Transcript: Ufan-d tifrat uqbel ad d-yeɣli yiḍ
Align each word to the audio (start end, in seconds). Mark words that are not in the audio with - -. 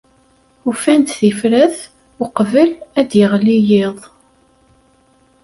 Ufan-d 0.69 1.07
tifrat 1.19 1.77
uqbel 2.23 2.69
ad 2.99 3.05
d-yeɣli 3.09 3.57
yiḍ 3.67 3.97